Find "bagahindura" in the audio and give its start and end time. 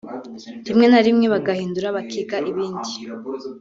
1.33-1.87